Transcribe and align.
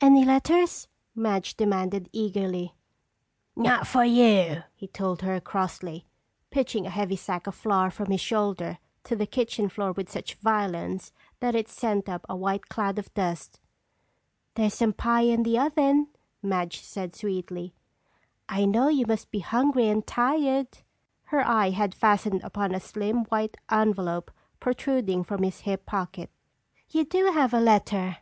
"Any 0.00 0.24
letters?" 0.24 0.88
Madge 1.14 1.58
demanded 1.58 2.08
eagerly. 2.10 2.74
"Not 3.54 3.86
for 3.86 4.02
you," 4.02 4.62
he 4.74 4.86
told 4.88 5.20
her 5.20 5.38
crossly, 5.42 6.06
pitching 6.50 6.86
a 6.86 6.88
heavy 6.88 7.16
sack 7.16 7.46
of 7.46 7.54
flour 7.54 7.90
from 7.90 8.10
his 8.10 8.22
shoulder 8.22 8.78
to 9.02 9.14
the 9.14 9.26
kitchen 9.26 9.68
floor 9.68 9.92
with 9.92 10.10
such 10.10 10.36
violence 10.36 11.12
that 11.40 11.54
it 11.54 11.68
sent 11.68 12.08
up 12.08 12.24
a 12.30 12.34
white 12.34 12.70
cloud 12.70 12.98
of 12.98 13.12
dust. 13.12 13.60
"There's 14.54 14.72
some 14.72 14.94
pie 14.94 15.24
in 15.26 15.42
the 15.42 15.58
oven," 15.58 16.08
Madge 16.42 16.80
said 16.80 17.14
sweetly. 17.14 17.74
"I 18.48 18.64
know 18.64 18.88
you 18.88 19.04
must 19.04 19.30
be 19.30 19.40
hungry 19.40 19.88
and 19.90 20.06
tired." 20.06 20.78
Her 21.24 21.46
eye 21.46 21.68
had 21.72 21.94
fastened 21.94 22.42
upon 22.42 22.74
a 22.74 22.80
slim, 22.80 23.26
white 23.26 23.58
envelope 23.70 24.30
protruding 24.60 25.24
from 25.24 25.42
his 25.42 25.60
hip 25.60 25.84
pocket. 25.84 26.30
"You 26.88 27.04
do 27.04 27.30
have 27.32 27.52
a 27.52 27.60
letter!" 27.60 28.16